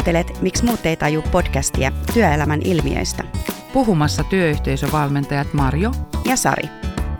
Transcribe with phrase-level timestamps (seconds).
[0.00, 3.24] Kuuntelet Miksi muut ei taju podcastia työelämän ilmiöistä.
[3.72, 5.90] Puhumassa työyhteisövalmentajat Marjo
[6.24, 6.68] ja Sari.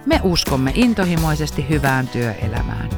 [0.07, 2.91] Me uskomme intohimoisesti hyvään työelämään.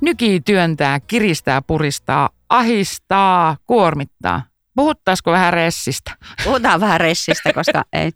[0.00, 4.42] Nykii työntää, kiristää, puristaa, ahistaa, kuormittaa.
[4.76, 6.16] Puhuttaisiko vähän ressistä?
[6.44, 8.10] Puhutaan vähän ressistä, koska ei.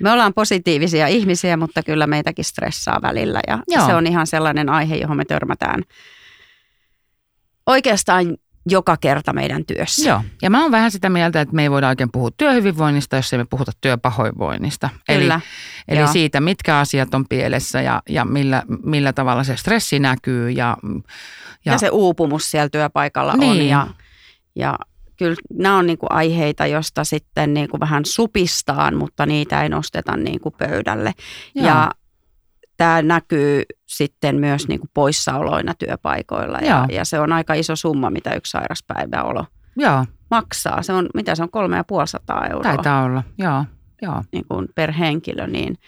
[0.00, 3.40] me ollaan positiivisia ihmisiä, mutta kyllä meitäkin stressaa välillä.
[3.46, 3.86] Ja Joo.
[3.86, 5.82] se on ihan sellainen aihe, johon me törmätään
[7.66, 10.08] oikeastaan joka kerta meidän työssä.
[10.08, 13.32] Joo, ja mä oon vähän sitä mieltä, että me ei voida oikein puhua työhyvinvoinnista, jos
[13.32, 14.88] ei me puhuta työpahoinvoinnista.
[15.06, 15.40] Kyllä.
[15.88, 20.50] Eli, eli siitä, mitkä asiat on pielessä ja, ja millä, millä tavalla se stressi näkyy.
[20.50, 20.76] Ja,
[21.64, 23.50] ja, ja se uupumus siellä työpaikalla niin.
[23.50, 23.66] on.
[23.66, 23.86] Ja,
[24.56, 24.78] ja
[25.16, 30.50] kyllä nämä on niinku aiheita, josta sitten niinku vähän supistaan, mutta niitä ei nosteta niinku
[30.50, 31.12] pöydälle.
[31.54, 31.66] Joo.
[31.66, 31.90] Ja
[32.82, 38.10] tämä näkyy sitten myös niin kuin poissaoloina työpaikoilla ja, ja se on aika iso summa,
[38.10, 40.06] mitä yksi sairaspäiväolo Joo.
[40.30, 40.82] maksaa.
[40.82, 42.62] Se on, mitä se on, kolme ja puoli sataa euroa.
[42.62, 43.64] Taitaa olla, joo.
[44.02, 44.24] joo.
[44.32, 45.78] Niin kuin per henkilö, niin,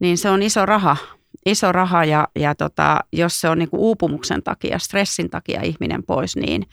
[0.00, 0.96] niin se on iso raha.
[1.46, 6.02] Iso raha ja, ja tota, jos se on niin kuin uupumuksen takia, stressin takia ihminen
[6.02, 6.66] pois, niin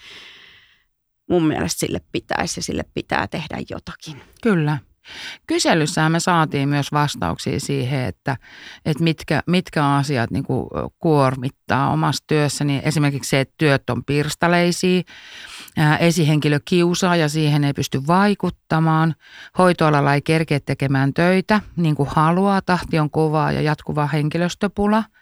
[1.29, 4.21] mun mielestä sille pitäisi ja sille pitää tehdä jotakin.
[4.41, 4.77] Kyllä.
[5.47, 8.37] Kyselyssähän me saatiin myös vastauksia siihen, että,
[8.85, 10.67] että mitkä, mitkä asiat niin kuin
[10.99, 12.63] kuormittaa omassa työssä.
[12.63, 15.01] Niin esimerkiksi se, että työt on pirstaleisia,
[15.99, 19.15] esihenkilö kiusaa ja siihen ei pysty vaikuttamaan.
[19.57, 25.03] Hoitoalalla ei kerkeä tekemään töitä niin kuin haluaa, tahti on kovaa ja jatkuva henkilöstöpula–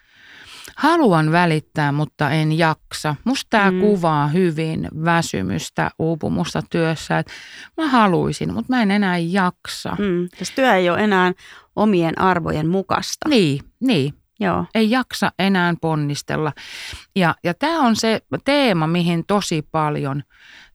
[0.76, 3.16] haluan välittää, mutta en jaksa.
[3.24, 3.80] Musta tämä mm.
[3.80, 7.32] kuvaa hyvin väsymystä, uupumusta työssä, että
[7.76, 9.96] mä haluaisin, mutta mä en enää jaksa.
[9.98, 10.28] Mm.
[10.40, 11.32] Jos työ ei ole enää
[11.76, 13.28] omien arvojen mukaista.
[13.28, 14.14] Niin, niin.
[14.40, 14.66] Joo.
[14.74, 16.52] Ei jaksa enää ponnistella.
[17.16, 20.22] Ja, ja tämä on se teema, mihin tosi paljon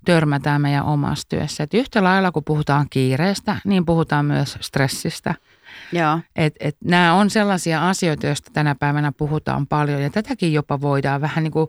[0.06, 1.64] törmätään meidän omassa työssä.
[1.64, 5.36] Et yhtä lailla kun puhutaan kiireestä, niin puhutaan myös stressistä–
[5.92, 6.20] Joo.
[6.36, 11.22] Et, et nämä on sellaisia asioita, joista tänä päivänä puhutaan paljon ja tätäkin jopa voidaan
[11.22, 11.68] vähän, niin kuin,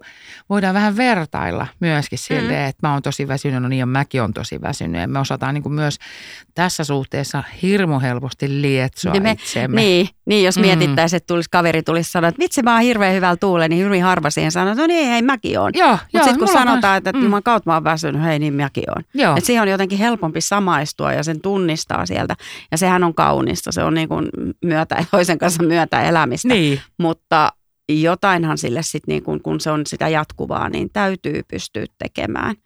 [0.49, 2.69] voidaan vähän vertailla myöskin sille, mm.
[2.69, 5.55] että mä oon tosi väsynyt, no niin ja mäkin on tosi väsynyt ja me osataan
[5.55, 5.99] niin kuin myös
[6.55, 9.81] tässä suhteessa hirmu helposti lietsoa niin me, itsemme.
[9.81, 10.61] Niin, niin, jos mm.
[10.61, 14.03] mietittäisiin, että tulisi, kaveri tulisi sanoa, että vitsi mä oon hirveän hyvällä tuule, niin hyvin
[14.03, 15.73] harva siihen sanoo, että no niin, hei mäkin oon.
[16.13, 17.25] Mutta sitten kun sanotaan, että, että mm.
[17.25, 19.05] juman kautta mä oon väsynyt, hei niin mäkin oon.
[19.37, 22.37] Että siihen on jotenkin helpompi samaistua ja sen tunnistaa sieltä.
[22.71, 24.29] Ja sehän on kaunista, se on niin kuin
[24.65, 26.49] myötä, toisen kanssa myötä elämistä.
[26.49, 26.81] Niin.
[26.99, 27.53] Mutta
[27.89, 32.57] jotainhan sille sitten, niin kun, kun se on sitä jatkuvaa, niin täytyy pystyä tekemään.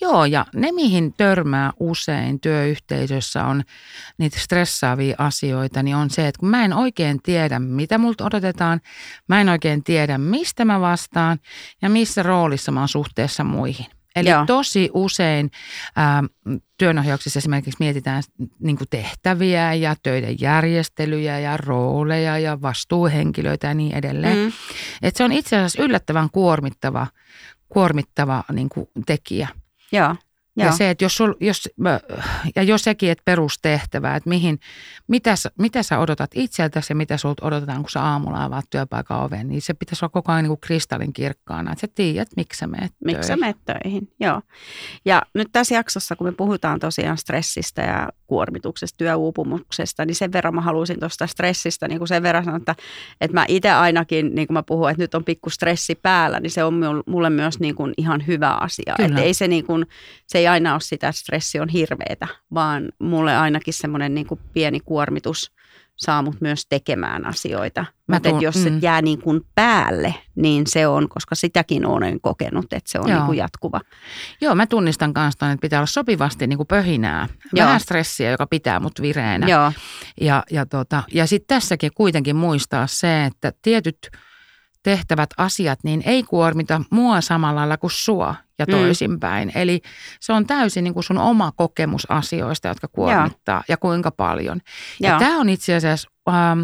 [0.00, 3.62] Joo, ja ne mihin törmää usein työyhteisössä on
[4.18, 8.80] niitä stressaavia asioita, niin on se, että kun mä en oikein tiedä, mitä multa odotetaan,
[9.28, 11.38] mä en oikein tiedä, mistä mä vastaan
[11.82, 13.86] ja missä roolissa mä oon suhteessa muihin.
[14.16, 14.46] Eli Joo.
[14.46, 15.50] tosi usein
[15.96, 16.22] ää,
[16.78, 18.22] työnohjauksessa esimerkiksi mietitään
[18.58, 24.38] niin tehtäviä ja töiden järjestelyjä ja rooleja ja vastuuhenkilöitä ja niin edelleen.
[24.38, 24.52] Mm.
[25.02, 27.06] Et se on itse asiassa yllättävän kuormittava,
[27.68, 28.68] kuormittava niin
[29.06, 29.48] tekijä.
[29.92, 30.16] Joo.
[30.56, 31.68] Ja se, että jos, sul, jos,
[32.56, 34.60] ja jos sekin, että perustehtävä, että mihin,
[35.08, 39.48] mitä, mitä sä odotat itseltäsi ja mitä sulta odotetaan, kun sä aamulla avaat työpaikan oven,
[39.48, 42.66] niin se pitäisi olla koko ajan niin kuin kristallin kirkkaana, että sä tiedät, miksi sä
[42.66, 44.42] menet Miksi sä menet töihin, joo.
[45.04, 50.54] Ja nyt tässä jaksossa, kun me puhutaan tosiaan stressistä ja kuormituksesta, työuupumuksesta, niin sen verran
[50.54, 52.74] mä haluaisin tuosta stressistä niin kuin sen verran sanoa, että,
[53.20, 56.50] että mä itse ainakin, niin kuin mä puhun, että nyt on pikku stressi päällä, niin
[56.50, 58.94] se on mulle myös niin kuin ihan hyvä asia.
[58.98, 59.86] Että ei se, niin kuin,
[60.26, 64.40] se ei aina ole sitä, että stressi on hirveetä, vaan mulle ainakin semmoinen niin kuin
[64.52, 65.52] pieni kuormitus
[65.96, 67.84] saa mut myös tekemään asioita.
[68.12, 68.78] Mutta jos se mm.
[68.82, 73.22] jää niin kuin päälle, niin se on, koska sitäkin olen kokenut, että se on niin
[73.22, 73.80] kuin jatkuva.
[74.40, 77.28] Joo, mä tunnistan kanssa, että pitää olla sopivasti niin kuin pöhinää.
[77.52, 77.66] Joo.
[77.66, 79.46] Vähän stressiä, joka pitää mut vireenä.
[79.46, 79.72] Joo.
[80.20, 84.10] Ja, ja, tota, ja sitten tässäkin kuitenkin muistaa se, että tietyt
[84.82, 88.70] tehtävät asiat, niin ei kuormita mua samalla lailla kuin sua ja mm.
[88.70, 89.48] toisinpäin.
[89.48, 89.60] Mm.
[89.60, 89.80] Eli
[90.20, 93.64] se on täysin niin kuin sun oma kokemus asioista, jotka kuormittaa Joo.
[93.68, 94.60] ja kuinka paljon.
[95.00, 95.12] Joo.
[95.12, 96.62] Ja tämä on itse asiassa, ähm,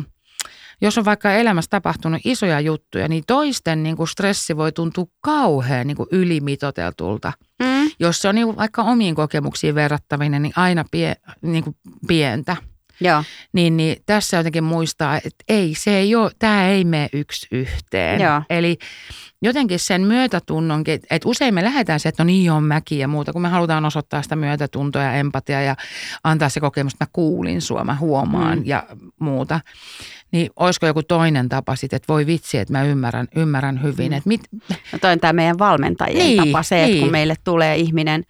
[0.81, 5.87] jos on vaikka elämässä tapahtunut isoja juttuja, niin toisten niin kuin stressi voi tuntua kauhean
[5.87, 7.33] niin kuin ylimitoteltulta.
[7.63, 7.91] Mm.
[8.01, 11.77] Jos se on niin kuin vaikka omiin kokemuksiin verrattavinen, niin aina pie, niin kuin
[12.07, 12.57] pientä.
[13.00, 13.25] Joo.
[13.52, 18.20] Niin, niin tässä jotenkin muistaa, että ei, se ei ole, tämä ei mene yksi yhteen.
[18.20, 18.43] Joo.
[18.50, 18.79] Eli
[19.43, 23.32] jotenkin sen myötätunnonkin, että usein me lähdetään se, että no niin on mäki ja muuta,
[23.32, 25.76] kun me halutaan osoittaa sitä myötätuntoa ja empatiaa ja
[26.25, 28.64] antaa se kokemus, että mä kuulin sua, mä huomaan mm.
[28.67, 28.87] ja
[29.19, 29.61] muuta.
[30.32, 34.12] Niin olisiko joku toinen tapa sitten, että voi vitsi, että mä ymmärrän, ymmärrän hyvin.
[34.12, 34.17] Mm.
[34.17, 34.41] Että mit...
[34.93, 37.12] No toi on tämä meidän valmentajien Niin, tapa, se, että kun niin.
[37.12, 38.25] meille tulee ihminen,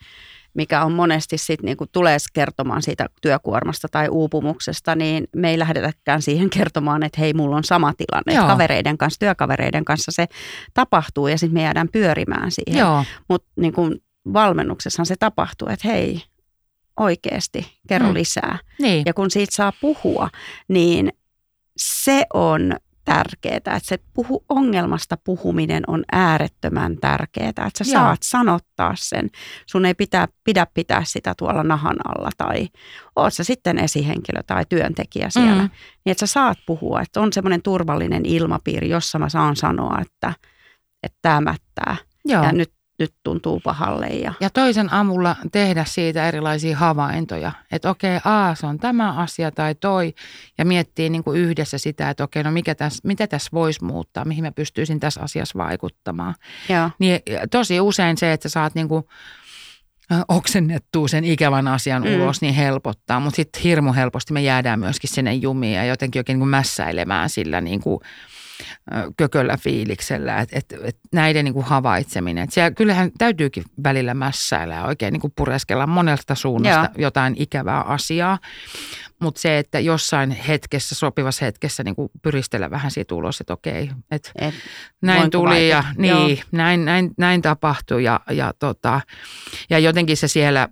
[0.55, 6.23] mikä on monesti sitten niinku tulee kertomaan siitä työkuormasta tai uupumuksesta, niin me ei lähdetäkään
[6.23, 8.35] siihen kertomaan, että hei, mulla on sama tilanne.
[8.35, 8.47] Joo.
[8.47, 10.27] Kavereiden kanssa, työkavereiden kanssa se
[10.75, 12.87] tapahtuu ja sitten me jäädään pyörimään siihen.
[13.29, 13.75] Mutta niin
[14.33, 16.23] valmennuksessahan se tapahtuu, että hei,
[17.01, 18.15] oikeasti, kerro mm.
[18.15, 18.59] lisää.
[18.79, 19.03] niin.
[19.07, 20.29] Ja kun siitä saa puhua,
[20.69, 21.13] niin
[21.77, 27.93] se on tärkeää, että se puhu, ongelmasta puhuminen on äärettömän tärkeää, että sä Joo.
[27.93, 29.31] saat sanottaa sen.
[29.67, 32.69] Sun ei pitää, pidä pitää sitä tuolla nahan alla tai
[33.17, 35.63] oot sä sitten esihenkilö tai työntekijä siellä.
[35.63, 35.69] Mm.
[35.69, 35.71] Mm.
[36.05, 40.33] Niin että sä saat puhua, että on semmoinen turvallinen ilmapiiri, jossa mä saan sanoa, että,
[41.03, 42.45] että tämä mättää Joo.
[42.45, 44.07] ja nyt, nyt tuntuu pahalle.
[44.07, 49.51] Ja, Ja toisen avulla tehdä siitä erilaisia havaintoja, että okei, a, se on tämä asia
[49.51, 50.15] tai toi,
[50.59, 54.25] ja miettii niin kuin yhdessä sitä, että okei, no mikä tässä, mitä tässä voisi muuttaa,
[54.25, 56.35] mihin mä pystyisin tässä asiassa vaikuttamaan.
[56.69, 57.21] ja, Niin
[57.51, 59.05] tosi usein se, että sä saat niin kuin
[60.29, 62.15] oksennettua sen ikävän asian Mm.
[62.15, 63.21] ulos, niin helpottaa.
[63.21, 67.31] Mutta sitten hirmu helposti me jäädään myöskin sinne jumiin ja jotenkin oikein niin kuin mässäilemään
[67.31, 68.01] sillä niin kuin
[69.17, 72.45] kököllä fiiliksellä, että et, et näiden niin kuin havaitseminen.
[72.45, 77.03] Et siellä kyllähän täytyykin välillä mässäillä ja oikein niin kuin pureskella monelta suunnasta Joo.
[77.03, 78.39] jotain ikävää asiaa.
[79.21, 83.91] Mutta se, että jossain hetkessä, sopivassa hetkessä niin kuin pyristellä vähän siitä ulos, että okei,
[84.11, 84.55] että et,
[85.03, 86.03] näin tuli ja vaikuttaa?
[86.03, 86.47] niin, Joo.
[86.53, 89.01] näin, näin, näin tapahtui ja, ja, tota,
[89.71, 90.69] ja jotenkin se siellä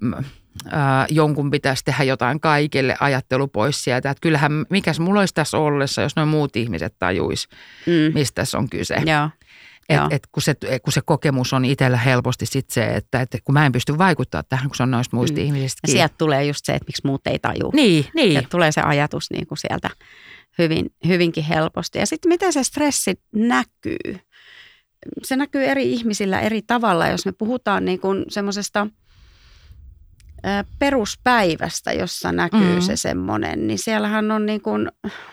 [0.70, 4.10] ää, jonkun pitäisi tehdä jotain kaikille ajattelu pois sieltä.
[4.10, 7.48] Että kyllähän, mikäs mulla olisi tässä ollessa, jos noin muut ihmiset tajuis,
[7.86, 8.94] mm, mistä tässä on kyse.
[9.06, 9.28] joo,
[9.88, 13.52] Et, et kun, se, kun se kokemus on itsellä helposti sit se, että, että kun
[13.52, 15.44] mä en pysty vaikuttaa tähän, kun se on noista muista Mm.
[15.46, 15.98] ihmisistä Ja kiinni.
[15.98, 17.70] sieltä tulee just se, että miksi muut ei tajua.
[17.74, 18.32] Niin, niin.
[18.32, 19.90] Sieltä tulee se ajatus niin kuin sieltä
[20.58, 21.98] hyvin, hyvinkin helposti.
[21.98, 24.18] Ja sitten miten se stressi näkyy?
[25.24, 27.06] Se näkyy eri ihmisillä eri tavalla.
[27.08, 28.86] Jos me puhutaan niin kuin semmoisesta
[30.78, 32.80] peruspäivästä, jossa näkyy Mm.
[32.80, 34.88] se semmoinen, niin siellähän on niin kuin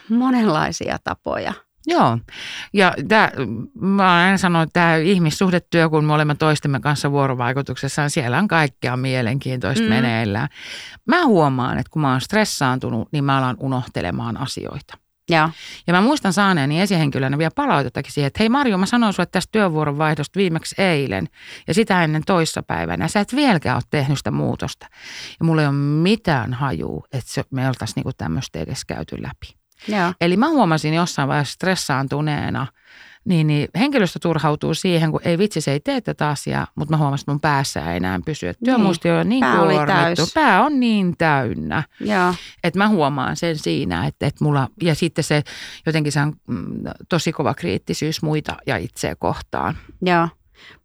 [0.08, 1.52] monenlaisia tapoja.
[1.88, 2.18] Joo,
[2.72, 3.32] ja tää,
[3.80, 8.48] mä aina sanonut, että tämä ihmissuhdetyö, kun me olemme toistemme kanssa vuorovaikutuksessa, niin siellä on
[8.48, 9.84] kaikkea mielenkiintoista.
[9.84, 9.88] Mm.
[9.88, 10.48] meneillään.
[11.06, 14.98] Mä huomaan, että kun mä oon stressaantunut, niin mä alan unohtelemaan asioita.
[15.30, 15.50] Ja,
[15.86, 19.52] Ja mä muistan saaneeni esihenkilönä vielä palautettakin siihen, että hei Marjo, mä sanoin sulle tästä
[19.52, 21.28] työvuoron vaihdosta viimeksi eilen
[21.68, 23.08] ja sitä ennen toissapäivänä.
[23.08, 24.86] Sä et vieläkään ole tehnyt sitä muutosta.
[25.40, 29.56] Ja mulla ei ole mitään hajuu, että se, me oltaisiin niinku tämmöistä edes käyty läpi.
[29.88, 32.66] ja, Eli mä huomasin jossain vaiheessa stressaantuneena,
[33.26, 36.96] niin, niin henkilöstö turhautuu siihen, kun ei vitsi, se ei tee tätä asiaa, mutta mä
[36.98, 38.48] huomasin, että mun päässä ei enää pysy.
[38.48, 38.74] Että Niin.
[38.74, 41.82] työmuisti on niin Pää kuormittu, pää on niin täynnä,
[42.64, 45.42] että mä huomaan sen siinä, että, että mulla, ja sitten se
[45.86, 46.66] jotenkin se on mm,
[47.08, 49.76] tosi kova kriittisyys muita ja itseä kohtaan.
[50.04, 50.28] ja.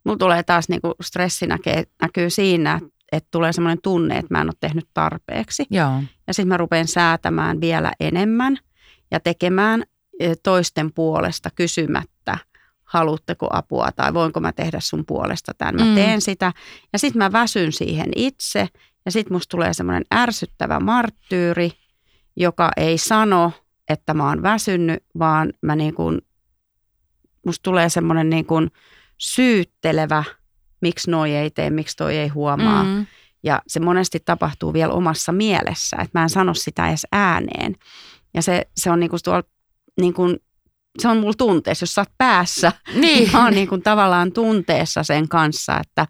[0.05, 2.79] Mulla tulee taas niin kuin stressi näkee, näkyy siinä,
[3.11, 5.65] että tulee semmoinen tunne, että mä en ole tehnyt tarpeeksi.
[5.69, 5.91] Joo,
[6.27, 8.57] Ja sitten mä rupean säätämään vielä enemmän
[9.11, 9.83] ja tekemään
[10.43, 12.37] toisten puolesta kysymättä,
[12.83, 15.75] haluatteko apua tai voinko mä tehdä sun puolesta tämän.
[15.75, 15.95] Mä Mm.
[15.95, 16.53] teen sitä
[16.93, 18.67] ja sitten mä väsyn siihen itse
[19.05, 21.71] ja sitten musta tulee semmoinen ärsyttävä marttyyri,
[22.35, 23.51] joka ei sano,
[23.89, 26.21] että mä oon väsynyt, vaan mä niin kuin,
[27.45, 28.71] musta tulee semmoinen niin kuin
[29.17, 30.23] syyttelevä,
[30.81, 32.83] miksi noi ei tee, miksi toi ei huomaa.
[32.83, 33.05] mm,
[33.43, 37.75] Ja se monesti tapahtuu vielä omassa mielessä, että mä en sano sitä edes ääneen.
[38.33, 39.43] Ja se, se on niinku tuolla,
[40.01, 40.36] niinku,
[41.00, 42.71] se on mulla tunteessa, jos sä oot päässä,
[43.01, 46.07] niin, mä oon niinku tavallaan tunteessa sen kanssa, että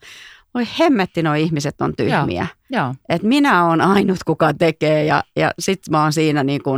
[0.53, 2.47] voi hemmetti, nuo ihmiset on tyhmiä.
[2.69, 6.71] joo, Että minä oon ainut, kuka tekee ja, ja sit mä oon siinä niinku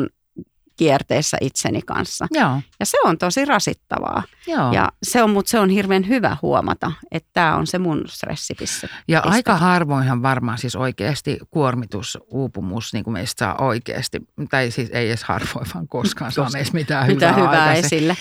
[0.77, 2.27] kierteessä itseni kanssa.
[2.31, 4.23] joo, Ja se on tosi rasittavaa.
[4.47, 4.71] joo.
[4.73, 8.89] Ja se on, mutta se on hirveän hyvä huomata, että tämä on se mun stressipiste.
[9.07, 14.89] Ja aika harvoinhan varmaan siis oikeasti kuormitus, uupumus niin kuin meistä saa oikeasti, tai siis
[14.93, 17.95] ei edes harvoin, vaan koskaan saa meistä mitään Mitä hyvää, hyvää aikaiseksi.
[17.95, 18.17] esille.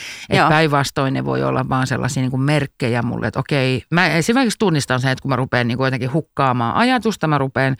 [0.49, 5.01] Päinvastoin ne voi olla vaan sellaisia niin kuin merkkejä mulle, että okei, mä esimerkiksi tunnistan
[5.01, 7.75] sen, että kun mä rupean niin kuin jotenkin hukkaamaan ajatusta, mä rupean,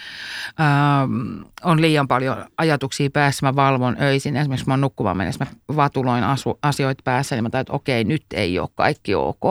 [0.62, 5.76] ähm, on liian paljon ajatuksia päässä, mä valvon öisin, esimerkiksi mä oon nukkumaan mennessä, mä
[5.76, 9.44] vatuloin asu, asioita päässä, niin mä tajun, että okei, nyt ei ole kaikki ok,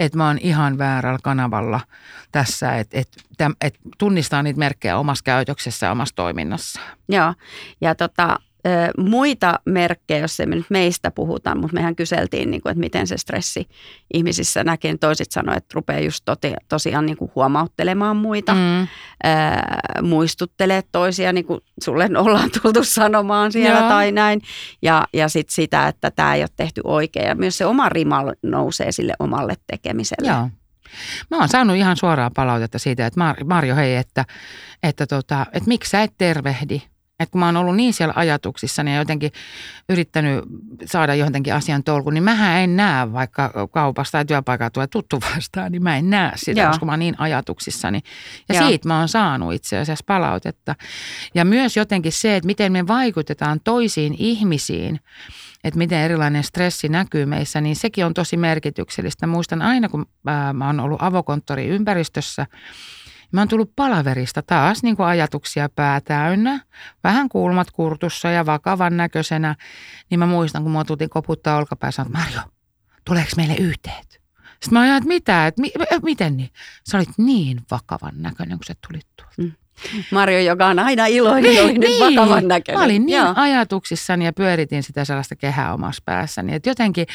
[0.00, 1.80] että mä oon ihan väärällä kanavalla
[2.32, 3.08] tässä, että et,
[3.42, 6.80] täm- et tunnistaa niitä merkkejä omassa käytöksessä ja omassa toiminnassa.
[7.08, 7.34] Joo,
[7.80, 8.38] ja tota,
[8.98, 13.06] muita merkkejä, jos ei me nyt meistä puhuta, mutta mehän kyseltiin, niin kuin, että miten
[13.06, 13.68] se stressi
[14.14, 14.96] ihmisissä näkee.
[14.96, 18.88] Toiset sanoivat, että rupeaa just toti, tosiaan niin kuin huomauttelemaan muita, mm.
[19.24, 23.88] ää, muistuttelee toisia, niin kuin sulle ollaan tultu sanomaan siellä Joo.
[23.88, 24.40] tai näin.
[24.82, 27.28] Ja, ja sitten sitä, että tämä ei ole tehty oikein.
[27.28, 30.28] Ja myös se oma rima nousee sille omalle tekemiselle.
[30.28, 30.48] Joo.
[31.30, 34.24] Mä oon saanut ihan suoraa palautetta siitä, että Marjo, hei, että,
[34.82, 36.82] että, tota, että miksi sä et tervehdi
[37.22, 39.32] että kun mä oon ollut niin siellä ajatuksissa ja jotenkin
[39.88, 40.44] yrittänyt
[40.84, 45.72] saada johonkin asian tolkun, niin mähän en näe, vaikka kaupasta tai työpaikaa tulee tuttu vastaan,
[45.72, 46.70] niin mä en näe sitä, Joo.
[46.70, 48.00] koska mä oon niin ajatuksissani.
[48.48, 48.68] Ja Joo.
[48.68, 50.74] siitä mä oon saanut itse asiassa palautetta.
[51.34, 55.00] Ja myös jotenkin se, että miten me vaikutetaan toisiin ihmisiin,
[55.64, 59.26] että miten erilainen stressi näkyy meissä, niin sekin on tosi merkityksellistä.
[59.26, 60.06] Muistan aina, kun
[60.52, 62.46] mä oon ollut avokonttoriympäristössä,
[63.32, 66.60] Mä oon tullut palaverista taas niin kuin ajatuksia pää täynnä,
[67.04, 69.54] vähän kulmat kurtussa ja vakavan näköisenä.
[70.10, 72.40] Niin mä muistan, kun mua tultiin koputtaa olkapäässä, että Marjo,
[73.04, 74.22] tuleeko meille yhteet?
[74.42, 75.72] Sitten mä ajan, että mitä, että mi,
[76.02, 76.50] miten niin?
[76.90, 79.34] Sä olit niin vakavan näköinen, kun sä tulit tuolta.
[79.38, 79.52] Mm.
[80.10, 82.80] Marjo, joka on aina iloinen, niin, oli niin, nyt vakavan näköinen.
[82.80, 83.32] Mä olin niin Joo.
[83.36, 86.54] ajatuksissani ja pyöritin sitä sellaista kehää omassa päässäni.
[86.54, 87.06] Että jotenkin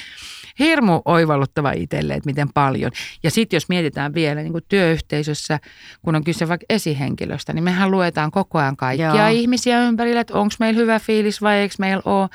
[0.59, 2.91] hirmu oivalluttava itselle, että miten paljon.
[3.23, 5.59] Ja sitten jos mietitään vielä niin kuin työyhteisössä,
[6.01, 9.27] kun on kyse vaikka esihenkilöstä, niin mehän luetaan koko ajan kaikkia Joo.
[9.27, 12.29] ihmisiä ympärillä, että onko meillä hyvä fiilis vai eikö meillä ole.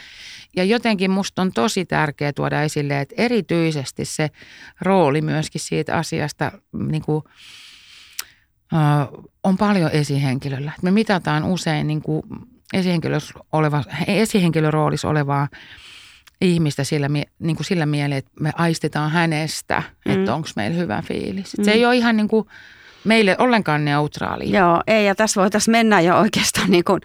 [0.56, 4.30] Ja jotenkin musta on tosi tärkeää tuoda esille, että erityisesti se
[4.80, 7.22] rooli myöskin siitä asiasta niin kuin,
[9.44, 10.72] on paljon esihenkilöllä.
[10.82, 12.22] Me mitataan usein niin kuin
[13.52, 15.48] oleva, esihenkilöroolissa olevaa
[16.42, 17.08] ihmistä sillä,
[17.38, 20.12] niin kuin sillä mielellä, että me aistetaan hänestä, mm.
[20.12, 21.58] että onko meillä hyvä fiilis.
[21.58, 21.64] Mm.
[21.64, 22.46] Se ei ole ihan niin kuin
[23.04, 24.50] meille ollenkaan neutraali.
[24.50, 27.00] Joo, ei ja tässä voitaisiin mennä jo oikeastaan niin kuin,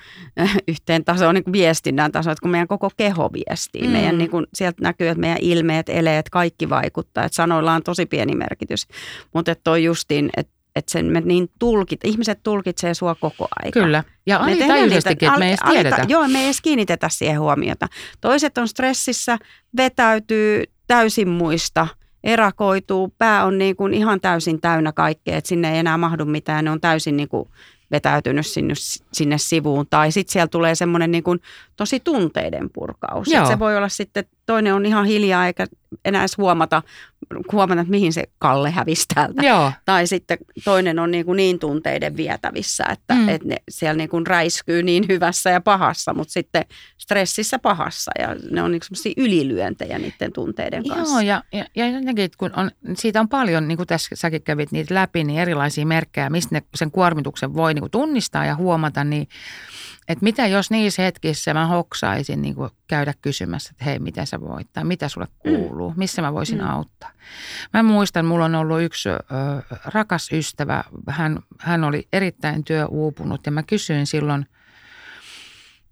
[0.68, 3.82] yhteen tasoon, niin kuin viestinnän tasoon, että kun meidän koko keho viestii.
[3.82, 3.90] Mm.
[3.90, 7.24] Meidän, niin kuin, sieltä näkyy, että meidän ilmeet, eleet, kaikki vaikuttaa.
[7.24, 8.88] Että sanoilla on tosi pieni merkitys,
[9.34, 13.80] mutta että toi justiin, että että sen me niin tulkit, ihmiset tulkitsee sua koko aika.
[13.80, 15.96] Kyllä, ja alitajuisestikin, että me ei edes tiedetä.
[15.96, 17.88] Alita, joo, me ei edes kiinnitetä siihen huomiota.
[18.22, 19.38] Toiset on stressissä,
[19.78, 21.88] vetäytyy täysin muista,
[22.24, 26.66] erakoituu, pää on niin kuin ihan täysin täynnä kaikkea, että sinne ei enää mahdu mitään,
[26.66, 27.50] ne on täysin niin kuin
[27.92, 28.74] vetäytynyt sinne,
[29.14, 29.88] sinne sivuun.
[29.90, 31.40] Tai sitten siellä tulee semmoinen niin kuin
[31.76, 33.28] tosi tunteiden purkaus.
[33.48, 35.68] Se voi olla sitten, toinen on ihan hiljaa eikä
[36.06, 36.84] enää edes huomata,
[37.52, 39.44] huomata että mihin se Kalle hävisi täältä.
[39.44, 39.72] Joo.
[39.86, 43.30] Tai sitten toinen on niin, kuin niin tunteiden vietävissä, että, mm.
[43.30, 46.66] että ne siellä niin kuin räiskyy niin hyvässä ja pahassa, mutta sitten
[46.98, 48.12] stressissä pahassa.
[48.20, 51.22] Ja ne on niin semmoisia ylilyöntejä niiden tunteiden kanssa.
[51.22, 54.72] Joo, ja, ja, ja jotenkin, kun on, siitä on paljon, niin kuin tässä säkin kävit
[54.72, 59.04] niitä läpi, niin erilaisia merkkejä, mistä ne, sen kuormituksen voi niin kuin tunnistaa ja huomata,
[59.04, 59.28] niin
[60.08, 64.37] että mitä jos niissä hetkissä mä hoksaisin niin kuin käydä kysymässä, että hei, mitä sä
[64.42, 65.52] voit tai mitä sulle mm.
[65.56, 66.70] kuuluu, missä mä voisin mm.
[66.70, 67.12] auttaa.
[67.74, 69.16] Mä muistan, mulla on ollut yksi ö,
[69.86, 74.46] rakas ystävä, hän, hän oli erittäin työuupunut ja mä kysyin silloin–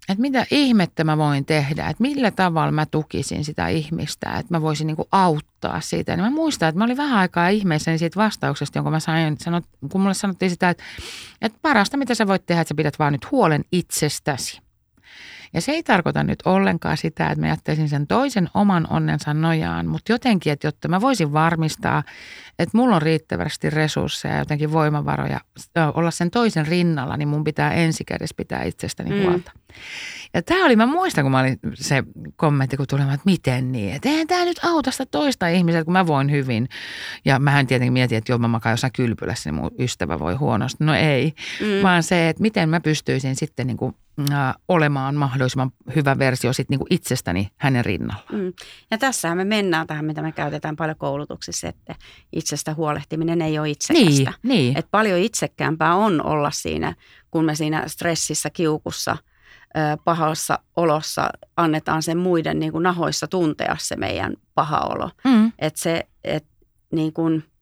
[0.08, 4.62] että mitä ihmettä mä voin tehdä, että millä tavalla mä tukisin sitä ihmistä, että mä
[4.62, 6.16] voisin niin kuin auttaa siitä.
[6.16, 9.64] Niin mä muistan, että mä olin vähän aikaa ihmeessäni siitä vastauksesta, jonka mä sain, sanot,
[9.92, 10.84] kun mulle sanottiin sitä, että,
[11.42, 14.60] että parasta mitä sä voit tehdä, että sä pidät vaan nyt huolen itsestäsi.
[15.54, 19.86] Ja se ei tarkoita nyt ollenkaan sitä, että mä jättäisin sen toisen oman onnensa nojaan,
[19.86, 22.02] mutta jotenkin, että jotta mä voisin varmistaa,
[22.58, 25.40] että mulla on riittävästi resursseja ja jotenkin voimavaroja
[25.94, 29.22] olla sen toisen rinnalla, niin mun pitää ensikädessä pitää itsestäni mm.
[29.22, 29.52] huolta.
[30.34, 32.02] Ja tämä oli, mä muistan, kun mä olin se
[32.36, 35.92] kommentti, kun tuli, että miten niin, että eihän tämä nyt auta sitä toista ihmistä, kun
[35.92, 36.68] mä voin hyvin.
[37.24, 40.84] Ja mähän tietenkin mietin, että joo, mä makaan jossain kylpylässä, niin mun ystävä voi huonosti.
[40.84, 41.82] No ei, mm.
[41.82, 43.94] vaan se, että miten mä pystyisin sitten niin kuin
[44.68, 48.22] olemaan mahdollisimman hyvä versio sit niinku itsestäni hänen rinnalla.
[48.32, 48.52] Mm.
[48.90, 51.94] Ja tässähän me mennään tähän, mitä me käytetään paljon koulutuksissa, että
[52.32, 54.10] itsestä huolehtiminen ei ole itsekästä.
[54.10, 54.78] Niin, niin.
[54.78, 56.94] Et paljon itsekkäämpää on olla siinä,
[57.30, 59.16] kun me siinä stressissä, kiukussa,
[60.04, 65.10] pahassa olossa annetaan sen muiden niin kuin nahoissa tuntea se meidän paha olo.
[65.24, 65.52] Mm.
[65.58, 66.50] Että se, että
[66.92, 67.44] niin kuin–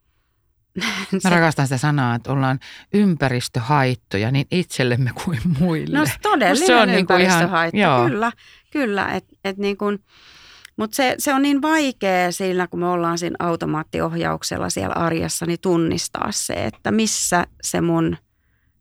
[1.25, 2.61] Mä rakastan sitä sanaa, että ollaan
[2.95, 5.99] ympäristöhaittoja niin itsellemme kuin muille.
[5.99, 8.33] No todellinen se on niinku ympäristöhaitto, niin ihan, kyllä.
[8.71, 9.99] kyllä et, et niin kuin,
[10.77, 15.61] mutta se, se on niin vaikea siinä, kun me ollaan siinä automaattiohjauksella siellä arjessa, niin
[15.61, 18.17] tunnistaa se, että missä se mun,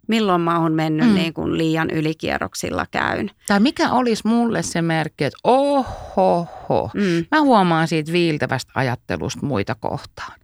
[0.07, 1.15] milloin mä oon mennyt mm.
[1.15, 3.31] niin kuin liian ylikierroksilla käyn.
[3.47, 6.91] Tai mikä olisi mulle se merkki, että oho, oho.
[6.93, 7.25] Mm.
[7.31, 10.39] Mä huomaan siitä viiltävästä ajattelusta muita kohtaan.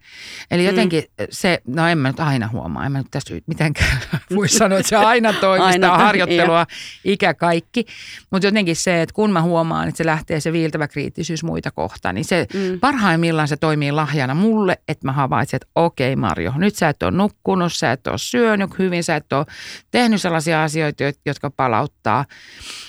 [0.52, 1.26] Eli jotenkin mm.
[1.30, 4.00] se, no en mä nyt aina huomaa, en mä nyt tässä mitenkään
[4.36, 6.68] voi sanoa, että se aina toimii, sitä harjoittelua,
[7.04, 7.86] ikä kaikki.
[8.32, 12.16] Mutta jotenkin se, että kun mä huomaan, että se lähtee se viiltävä kriittisyys muita kohtaan,
[12.16, 12.80] niin se mm.
[12.80, 17.12] parhaimmillaan se toimii lahjana mulle, että mä havaitsen, että okei Marjo, nyt sä et ole
[17.12, 19.46] nukkunut, sä et ole syönyt hyvin, sä et ole
[19.92, 22.26] tehnyt sellaisia asioita, jotka palauttaa.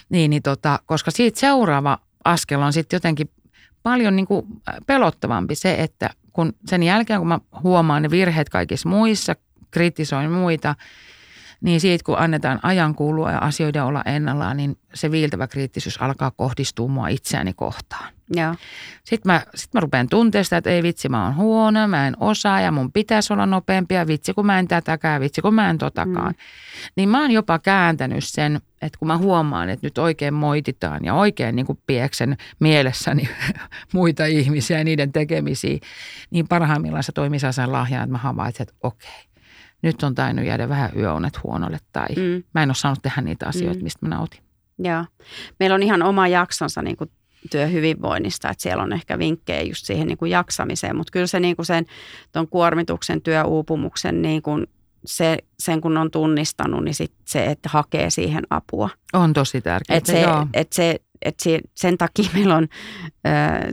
[0.09, 3.31] Niin, niin tota, koska siitä seuraava askel on sitten jotenkin
[3.83, 4.47] paljon niin kuin
[4.87, 9.37] pelottavampi se, että kun sen jälkeen kun mä huomaan ne virheet kaikissa muissa,
[9.71, 10.75] kritisoin muita,
[11.61, 16.31] niin siitä kun annetaan ajan kuulua ja asioiden olla ennallaan, niin se viiltävä kriittisyys alkaa
[16.31, 18.13] kohdistua mua itseäni kohtaan.
[18.37, 18.55] Joo.
[19.05, 22.17] Sitten mä, sit mä rupean tuntea sitä, että ei vitsi, mä oon huono, mä en
[22.21, 25.79] osaa ja mun pitäisi olla nopeampia, vitsi kun mä en tätäkään, vitsi kun mä en
[25.79, 26.33] totakaan.
[26.33, 26.91] Mm.
[26.97, 31.15] Niin mä oon jopa kääntänyt sen, että kun mä huomaan, että nyt oikein moititaan ja
[31.15, 33.29] oikein niin kuin pieksen mielessäni
[33.95, 35.79] muita ihmisiä ja niiden tekemisiä,
[36.31, 39.30] niin parhaimmillaan se toimii sen lahjana, että mä havaitsen, että okei,
[39.83, 42.43] nyt on tainnut jäädä vähän yöunet huonolle tai mm.
[42.55, 43.85] mä en ole saanut tehdä niitä asioita, mm.
[43.85, 44.41] mistä mä nautin.
[44.79, 45.05] Joo.
[45.61, 47.11] Meillä on ihan oma jaksonsa niin kuin
[47.51, 51.57] työhyvinvoinnista, että siellä on ehkä vinkkejä just siihen niin kuin jaksamiseen, mutta kyllä se niin
[51.57, 51.87] kuin sen
[52.33, 54.67] ton kuormituksen, työuupumuksen niin kuin
[55.07, 58.91] se, sen kun on tunnistanut, niin sit se, että hakee siihen apua.
[59.13, 60.47] On tosi tärkeää, että se, joo.
[60.55, 62.69] Et se, et se, sen takia meillä on
[63.27, 63.31] ö,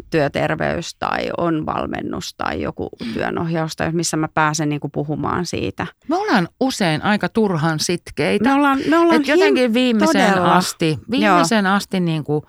[0.09, 5.87] työterveys tai on valmennus tai joku työnohjaus tai missä mä pääsen niin kuin puhumaan siitä.
[6.07, 8.49] Me ollaan usein aika turhan sitkeitä.
[8.49, 10.55] Me ollaan, me ollaan Et jotenkin viimeisen todella.
[10.55, 11.73] asti, viimeisen Joo.
[11.75, 12.43] asti niin kuin,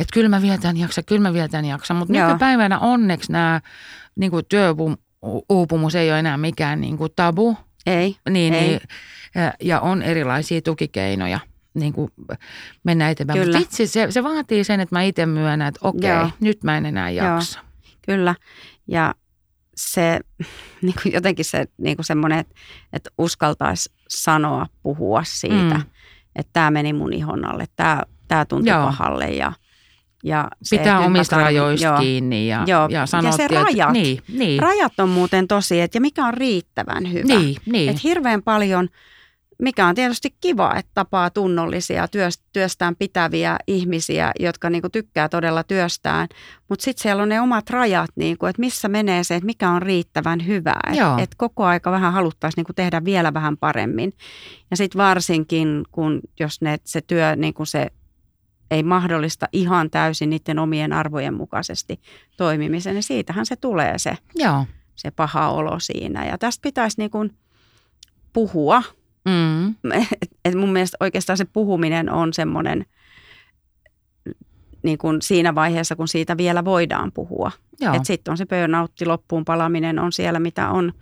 [0.00, 1.94] että kyllä mä vietän jaksa, kyllä mä vietän jaksa.
[1.94, 3.60] Mutta nykypäivänä onneksi nämä
[4.16, 7.56] niin kuin työuupumus ei ole enää mikään niin kuin tabu.
[7.86, 8.16] Ei.
[8.30, 8.68] Niin, ei.
[8.68, 8.80] Niin,
[9.62, 11.40] ja on erilaisia tukikeinoja
[11.74, 12.10] niin kuin
[12.84, 13.40] mennä eteenpäin.
[13.40, 16.30] Mutta vitsi, se, se vaatii sen, että mä itse myönnän, että okei, Joo.
[16.40, 17.58] nyt mä en enää jaksa.
[17.58, 17.66] Joo.
[18.06, 18.34] Kyllä.
[18.86, 19.14] Ja
[19.76, 20.20] se
[20.82, 22.54] niin kuin jotenkin se niin kuin semmoinen, että,
[22.92, 25.82] että uskaltaisi sanoa, puhua siitä, mm.
[26.36, 28.84] että tämä meni mun ihon alle, tämä, tämä tuntui Joo.
[28.84, 29.52] pahalle ja
[30.24, 34.62] ja se, Pitää omista rajoista joo, kiinni ja, joo, ja Ja se rajat, niin, niin.
[34.62, 37.38] rajat on muuten tosi, että ja mikä on riittävän hyvä.
[37.38, 37.90] Niin, niin.
[37.90, 38.88] Että hirveän paljon–
[39.60, 42.08] mikä on tietysti kiva, että tapaa tunnollisia,
[42.52, 46.28] työstään pitäviä ihmisiä, jotka niin kuin tykkää todella työstään.
[46.68, 49.70] Mutta sitten siellä on ne omat rajat, niin kuin, että missä menee se, että mikä
[49.70, 50.90] on riittävän hyvää.
[50.92, 54.12] Että et koko aika vähän haluttaisiin niin kuin tehdä vielä vähän paremmin.
[54.70, 57.86] Ja sitten varsinkin, kun jos ne, se työ, niin kuin se
[58.70, 62.00] ei mahdollista ihan täysin niiden omien arvojen mukaisesti
[62.36, 64.66] toimimisen, niin siitähän se tulee se, Joo.
[64.96, 66.26] se paha olo siinä.
[66.26, 67.36] Ja tästä pitäisi niin kuin
[68.32, 68.82] puhua–
[69.24, 69.74] Mm.
[70.22, 72.86] Et, et mun mielestä oikeastaan se puhuminen on semmoinen
[74.82, 77.50] niin kuin siinä vaiheessa, kun siitä vielä voidaan puhua.
[78.02, 80.92] Sitten on se burnoutti, loppuun palaminen on siellä, mitä on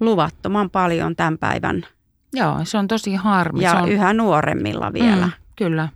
[0.00, 1.86] luvattoman paljon tämän päivän.
[2.32, 3.64] Joo, se on tosi harmi.
[3.64, 3.88] Ja on...
[3.88, 5.26] yhä nuoremmilla vielä.
[5.26, 5.88] Mm, kyllä.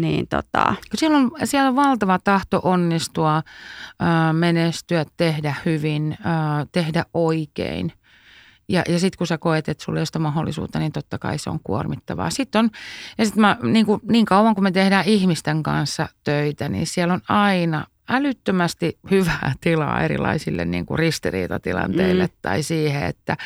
[0.00, 0.74] Niin, tota.
[0.94, 3.42] Siellä, on, siellä on valtava tahto onnistua,
[4.32, 6.18] menestyä, tehdä hyvin,
[6.72, 7.92] tehdä oikein–
[8.68, 11.38] ja, ja sitten kun sä koet, että sulla ei ole sitä mahdollisuutta, niin totta kai
[11.38, 12.30] se on kuormittavaa.
[12.30, 12.70] Sitten on,
[13.18, 17.14] ja sitten mä, niin, kuin, niin kauan kun me tehdään ihmisten kanssa töitä, niin siellä
[17.14, 22.32] on aina älyttömästi hyvää tilaa erilaisille niin kuin ristiriitatilanteille mm.
[22.42, 23.36] tai siihen, että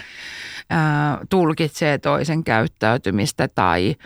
[0.71, 3.97] ää, tulkitsee toisen käyttäytymistä tai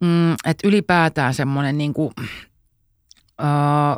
[0.00, 2.12] mm, että ylipäätään semmoinen niin kuin,
[3.38, 3.96] ää,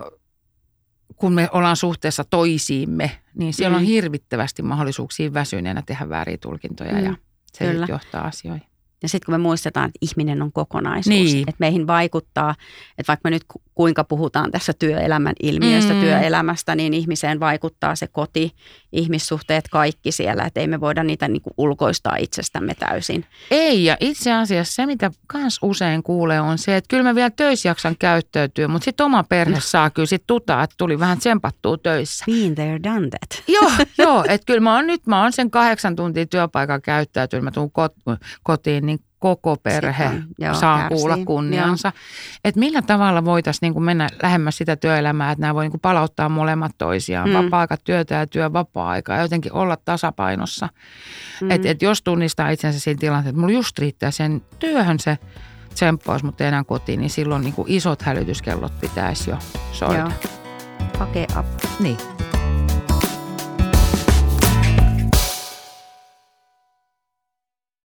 [1.23, 3.83] kun me ollaan suhteessa toisiimme, niin siellä mm.
[3.83, 7.05] on hirvittävästi mahdollisuuksia väsyneenä tehdä vääriä tulkintoja mm.
[7.05, 7.15] ja
[7.53, 7.87] se Kyllä.
[7.89, 8.67] johtaa asioihin.
[9.03, 11.39] Ja sitten kun me muistetaan, että ihminen on kokonaisuus, niin.
[11.39, 12.55] että meihin vaikuttaa,
[12.99, 16.01] että vaikka me nyt kuinka puhutaan tässä työelämän ilmiöstä, mm.
[16.01, 18.53] työelämästä, niin ihmiseen vaikuttaa se koti,
[18.93, 23.27] ihmissuhteet, kaikki siellä, että ei me voida niitä niin kuin ulkoistaa itsestämme täysin.
[23.51, 27.31] Ei, ja itse asiassa se, mitä kans usein kuulee, on se, että kyllä mä vielä
[27.31, 29.61] töissä jaksan käyttäytyä, mutta sitten oma perhe no.
[29.61, 32.25] saa kyllä sitten tutaa, että tuli vähän tsempattua töissä.
[32.25, 33.43] Been there, done that.
[33.49, 33.71] joo,
[34.07, 37.73] joo että kyllä mä oon nyt, mä oon sen kahdeksan tuntia työpaikan käyttäytynyt, mä tuun
[38.43, 40.97] kotiin, niin koko perhe on, joo, saa kärsii.
[40.97, 41.93] kuulla kunniansa.
[42.45, 46.73] Että millä tavalla voitaisiin niin mennä lähemmäs sitä työelämää, että nämä voi niin palauttaa molemmat
[46.79, 47.35] toisiaan, mm.
[47.35, 50.69] vapaa-aika, työtä ja työ, vapaa-aika ja jotenkin olla tasapainossa.
[51.41, 51.51] Mm.
[51.51, 55.19] Että et jos tunnistaa itsensä siinä tilanteessa, että mulla just riittää sen työhön se
[55.75, 59.39] tsemppaus, mutta enää kotiin, niin silloin niin isot hälytyskellot pitäisi jo
[59.73, 59.99] soida.
[59.99, 60.11] Joo.
[60.99, 61.71] Hakee apua.
[61.81, 62.32] Niin.